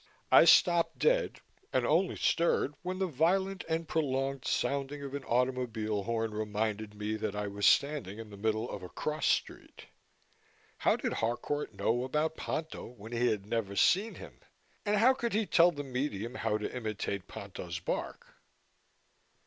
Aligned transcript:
I 0.31 0.45
stopped 0.45 0.97
dead 0.97 1.41
and 1.71 1.85
only 1.85 2.15
stirred 2.15 2.73
when 2.81 2.97
the 2.97 3.05
violent 3.05 3.63
and 3.69 3.87
prolonged 3.87 4.45
sounding 4.45 5.03
of 5.03 5.13
an 5.13 5.23
automobile 5.25 6.05
horn 6.05 6.33
reminded 6.33 6.95
me 6.95 7.15
that 7.17 7.35
I 7.35 7.45
was 7.45 7.67
standing 7.67 8.17
in 8.17 8.31
the 8.31 8.35
middle 8.35 8.67
of 8.71 8.81
a 8.81 8.89
cross 8.89 9.27
street. 9.27 9.85
How 10.79 10.95
did 10.95 11.13
Harcourt 11.13 11.75
know 11.75 12.03
about 12.03 12.35
Ponto 12.35 12.87
when 12.87 13.11
he 13.11 13.27
had 13.29 13.45
never 13.45 13.75
seen 13.75 14.15
him? 14.15 14.39
And 14.87 14.95
how 14.97 15.13
could 15.13 15.33
he 15.33 15.45
tell 15.45 15.69
the 15.69 15.83
medium 15.83 16.33
how 16.33 16.57
to 16.57 16.75
imitate 16.75 17.27
Ponto's 17.27 17.77
bark? 17.79 18.41